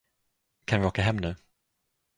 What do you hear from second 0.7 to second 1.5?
vi åka hem nu?